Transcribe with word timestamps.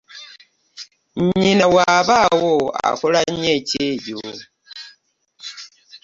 Nnyina 1.23 1.65
bw'abaawo 1.71 2.53
akola 2.89 3.19
nnyo 3.31 3.49
ekyejo. 3.59 4.19